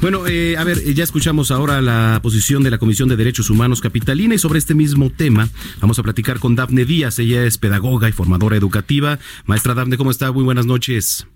[0.00, 3.50] Bueno, eh, a ver, eh, ya escuchamos ahora la posición de la Comisión de Derechos
[3.50, 7.18] Humanos Capitalina y sobre este mismo tema vamos a platicar con Dafne Díaz.
[7.18, 9.18] Ella es pedagoga y formadora educativa.
[9.44, 10.32] Maestra Dafne, ¿cómo está?
[10.32, 11.26] Muy buenas noches.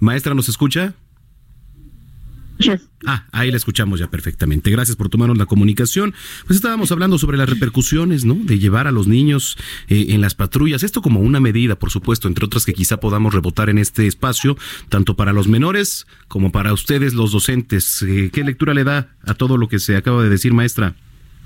[0.00, 0.94] Maestra, ¿nos escucha?
[3.06, 4.70] Ah, ahí la escuchamos ya perfectamente.
[4.70, 6.14] Gracias por tomarnos la comunicación.
[6.46, 8.34] Pues estábamos hablando sobre las repercusiones, ¿no?
[8.34, 9.56] De llevar a los niños
[9.88, 10.82] eh, en las patrullas.
[10.82, 14.56] Esto como una medida, por supuesto, entre otras que quizá podamos rebotar en este espacio,
[14.88, 18.02] tanto para los menores como para ustedes, los docentes.
[18.02, 20.94] Eh, ¿Qué lectura le da a todo lo que se acaba de decir, maestra?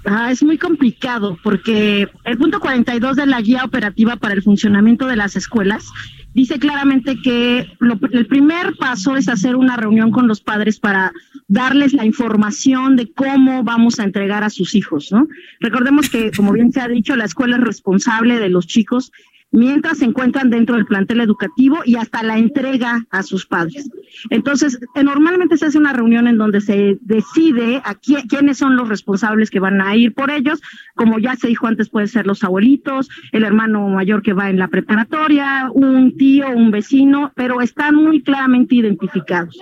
[0.04, 5.06] Ah, es muy complicado porque el punto 42 de la guía operativa para el funcionamiento
[5.06, 5.86] de las escuelas
[6.34, 7.66] dice claramente que
[8.12, 11.12] el primer paso es hacer una reunión con los padres para
[11.48, 15.28] darles la información de cómo vamos a entregar a sus hijos, ¿no?
[15.60, 19.12] Recordemos que, como bien se ha dicho, la escuela es responsable de los chicos
[19.52, 23.90] mientras se encuentran dentro del plantel educativo y hasta la entrega a sus padres.
[24.30, 27.82] Entonces, eh, normalmente se hace una reunión en donde se decide
[28.28, 30.60] quiénes son los responsables que van a ir por ellos.
[30.94, 34.58] Como ya se dijo antes, puede ser los abuelitos, el hermano mayor que va en
[34.58, 39.58] la preparatoria, un tío, un vecino, pero están muy claramente identificados.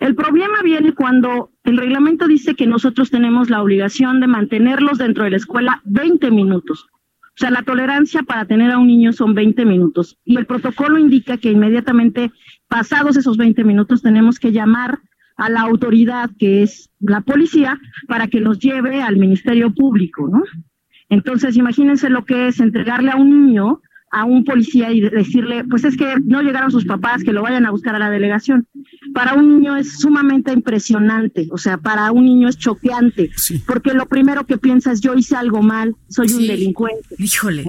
[0.00, 5.24] El problema viene cuando el reglamento dice que nosotros tenemos la obligación de mantenerlos dentro
[5.24, 6.88] de la escuela 20 minutos.
[7.34, 10.98] O sea, la tolerancia para tener a un niño son 20 minutos y el protocolo
[10.98, 12.30] indica que inmediatamente
[12.68, 14.98] pasados esos 20 minutos tenemos que llamar
[15.36, 20.42] a la autoridad que es la policía para que los lleve al Ministerio Público, ¿no?
[21.08, 23.80] Entonces, imagínense lo que es entregarle a un niño
[24.12, 27.64] a un policía y decirle, pues es que no llegaron sus papás, que lo vayan
[27.64, 28.68] a buscar a la delegación.
[29.14, 33.30] Para un niño es sumamente impresionante, o sea, para un niño es choqueante,
[33.66, 37.16] porque lo primero que piensa es yo hice algo mal, soy un delincuente.
[37.18, 37.64] Híjole.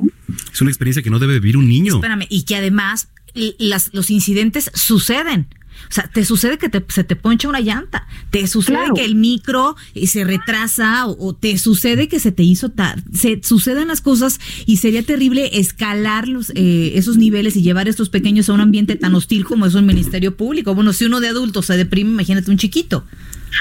[0.51, 1.95] Es una experiencia que no debe vivir un niño.
[1.95, 3.09] Espérame, y que además
[3.57, 5.47] las, los incidentes suceden.
[5.89, 9.75] O sea, te sucede que se te poncha una llanta, te sucede que el micro
[9.95, 14.39] eh, se retrasa o, te sucede que se te hizo tarde, se suceden las cosas
[14.65, 18.61] y sería terrible escalar los, eh, esos niveles y llevar a estos pequeños a un
[18.61, 20.73] ambiente tan hostil como es un ministerio público.
[20.75, 23.05] Bueno, si uno de adultos se deprime, imagínate un chiquito.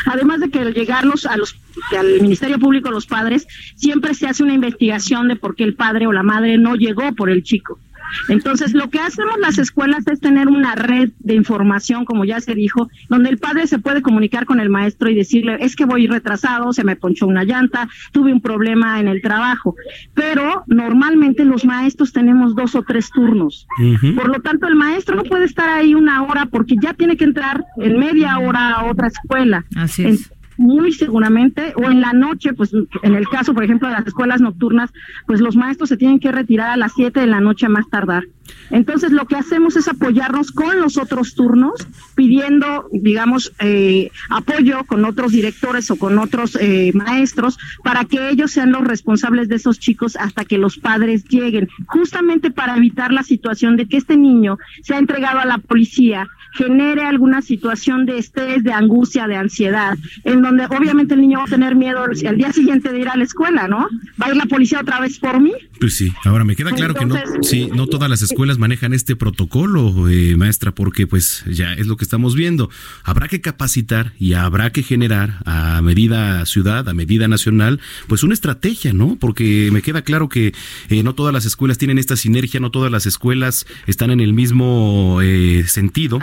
[0.07, 1.57] Además de que al llegarlos a los
[1.97, 3.47] al Ministerio Público los padres,
[3.77, 7.15] siempre se hace una investigación de por qué el padre o la madre no llegó
[7.15, 7.79] por el chico.
[8.29, 12.55] Entonces, lo que hacemos las escuelas es tener una red de información, como ya se
[12.55, 16.07] dijo, donde el padre se puede comunicar con el maestro y decirle, es que voy
[16.07, 19.75] retrasado, se me ponchó una llanta, tuve un problema en el trabajo.
[20.15, 23.67] Pero normalmente los maestros tenemos dos o tres turnos.
[24.15, 27.25] Por lo tanto, el maestro no puede estar ahí una hora porque ya tiene que
[27.25, 29.65] entrar en media hora a otra escuela.
[29.77, 33.95] Así es muy seguramente, o en la noche, pues en el caso, por ejemplo, de
[33.95, 34.93] las escuelas nocturnas,
[35.27, 37.89] pues los maestros se tienen que retirar a las 7 de la noche a más
[37.89, 38.25] tardar.
[38.71, 45.05] Entonces, lo que hacemos es apoyarnos con los otros turnos, pidiendo, digamos, eh, apoyo con
[45.05, 49.79] otros directores o con otros eh, maestros para que ellos sean los responsables de esos
[49.79, 54.59] chicos hasta que los padres lleguen, justamente para evitar la situación de que este niño
[54.83, 60.43] sea entregado a la policía genere alguna situación de estrés, de angustia, de ansiedad, en
[60.43, 63.25] donde obviamente el niño va a tener miedo el día siguiente de ir a la
[63.25, 63.89] escuela, ¿no?
[64.21, 65.53] ¿Va a ir la policía otra vez por mí?
[65.81, 69.17] Pues sí, ahora me queda claro que no, sí, no todas las escuelas manejan este
[69.17, 72.71] protocolo, eh, maestra, porque pues ya es lo que estamos viendo.
[73.05, 78.35] Habrá que capacitar y habrá que generar a medida ciudad, a medida nacional, pues una
[78.35, 79.17] estrategia, ¿no?
[79.17, 80.55] Porque me queda claro que
[80.89, 84.33] eh, no todas las escuelas tienen esta sinergia, no todas las escuelas están en el
[84.33, 86.19] mismo eh, sentido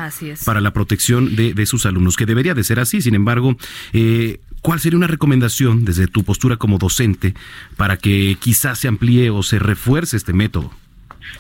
[0.46, 3.02] para la protección de, de, sus alumnos, que debería de ser así.
[3.02, 3.58] Sin embargo,
[3.94, 7.34] eh, ¿cuál sería una recomendación desde tu postura como docente
[7.78, 10.72] para que quizás se amplíe o se refuerce este método?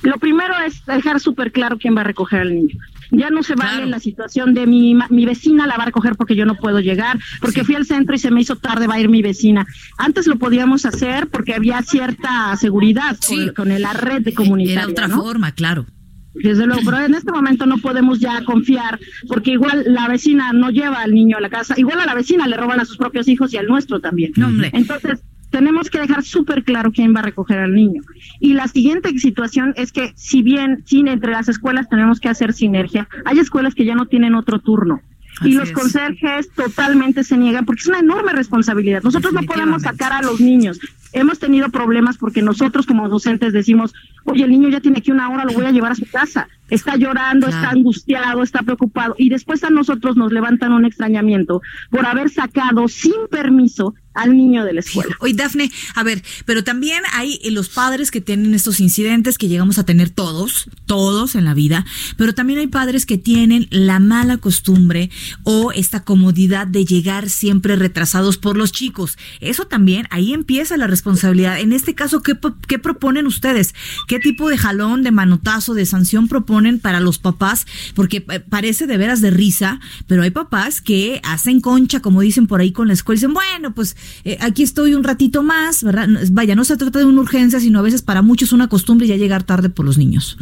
[0.04, 2.78] Lo primero es dejar súper claro quién va a recoger al niño.
[3.12, 6.36] Ya no se vale la situación de mi, mi vecina la va a recoger porque
[6.36, 9.00] yo no puedo llegar, porque fui al centro y se me hizo tarde, va a
[9.00, 9.66] ir mi vecina.
[9.98, 13.18] Antes lo podíamos hacer porque había cierta seguridad
[13.56, 14.84] con, la red de comunidad.
[14.84, 15.86] Era otra forma, claro.
[16.36, 20.70] Desde luego, pero en este momento no podemos ya confiar, porque igual la vecina no
[20.70, 23.28] lleva al niño a la casa, igual a la vecina le roban a sus propios
[23.28, 24.32] hijos y al nuestro también.
[24.72, 28.02] Entonces, tenemos que dejar súper claro quién va a recoger al niño.
[28.40, 32.54] Y la siguiente situación es que si bien sin entre las escuelas tenemos que hacer
[32.54, 35.02] sinergia, hay escuelas que ya no tienen otro turno.
[35.46, 39.04] y los conserjes totalmente se niegan porque es una enorme responsabilidad.
[39.04, 40.80] Nosotros no podemos sacar a los niños.
[41.14, 43.94] Hemos tenido problemas porque nosotros como docentes decimos,
[44.26, 46.50] oye, el niño ya tiene aquí una hora, lo voy a llevar a su casa.
[46.70, 49.16] Está llorando, está angustiado, está preocupado.
[49.18, 54.66] Y después a nosotros nos levantan un extrañamiento por haber sacado sin permiso al niño
[54.66, 55.16] de la escuela.
[55.20, 59.48] Oye, Dafne, a ver, pero también hay eh, los padres que tienen estos incidentes que
[59.48, 61.86] llegamos a tener todos, todos en la vida,
[62.18, 65.10] pero también hay padres que tienen la mala costumbre
[65.44, 69.18] o esta comodidad de llegar siempre retrasados por los chicos.
[69.40, 71.60] Eso también, ahí empieza la responsabilidad.
[71.60, 72.38] En este caso, ¿qué,
[72.68, 73.74] qué proponen ustedes?
[74.08, 77.66] ¿Qué tipo de jalón, de manotazo, de sanción proponen para los papás?
[77.96, 82.48] Porque eh, parece de veras de risa, pero hay papás que hacen concha, como dicen
[82.48, 85.84] por ahí con la escuela, y dicen, bueno, pues eh, aquí estoy un ratito más,
[85.84, 86.08] ¿verdad?
[86.32, 89.16] Vaya, no se trata de una urgencia, sino a veces para muchos una costumbre ya
[89.16, 90.38] llegar tarde por los niños.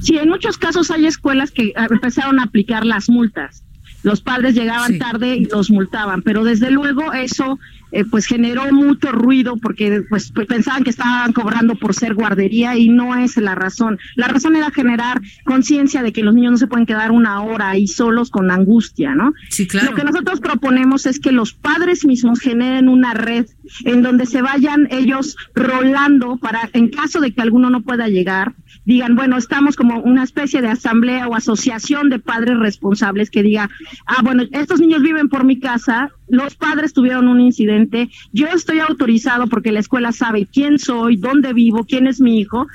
[0.00, 3.62] Sí, en muchos casos hay escuelas que ah, empezaron a aplicar las multas.
[4.02, 7.58] Los padres llegaban tarde y los multaban, pero desde luego eso
[7.96, 12.76] eh, pues generó mucho ruido porque pues, pues, pensaban que estaban cobrando por ser guardería
[12.76, 13.98] y no es la razón.
[14.16, 17.70] La razón era generar conciencia de que los niños no se pueden quedar una hora
[17.70, 19.32] ahí solos con angustia, ¿no?
[19.48, 19.92] Sí, claro.
[19.92, 23.46] Lo que nosotros proponemos es que los padres mismos generen una red
[23.84, 28.54] en donde se vayan ellos rolando para, en caso de que alguno no pueda llegar,
[28.84, 33.70] digan, bueno, estamos como una especie de asamblea o asociación de padres responsables que diga,
[34.04, 38.80] ah, bueno, estos niños viven por mi casa, los padres tuvieron un incidente, yo estoy
[38.80, 42.66] autorizado porque la escuela sabe quién soy, dónde vivo, quién es mi hijo,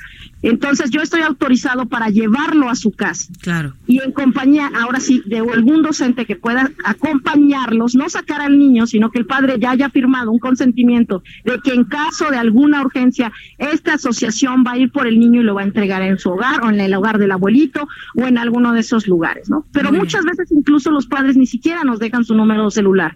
[0.42, 3.31] entonces yo estoy autorizado para llevarlo a su casa.
[3.42, 3.74] Claro.
[3.88, 8.88] Y en compañía, ahora sí, de algún docente que pueda acompañarlos, no sacar al niño,
[8.88, 12.81] sino que el padre ya haya firmado un consentimiento de que en caso de alguna
[12.81, 16.18] urgencia, esta asociación va a ir por el niño y lo va a entregar en
[16.18, 19.65] su hogar o en el hogar del abuelito o en alguno de esos lugares, ¿no?
[19.71, 23.15] Pero muchas veces incluso los padres ni siquiera nos dejan su número celular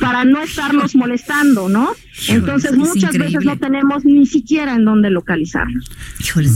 [0.00, 1.90] para no estarlos molestando, ¿no?
[2.28, 5.90] Entonces muchas veces no tenemos ni siquiera en dónde localizarlos.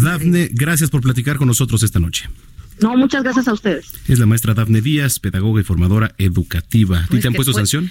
[0.02, 2.28] Dafne, gracias por platicar con nosotros esta noche.
[2.80, 3.86] No, muchas gracias a ustedes.
[4.06, 7.00] Es la maestra Dafne Díaz, pedagoga y formadora educativa.
[7.00, 7.90] ¿A ti te han puesto sanción?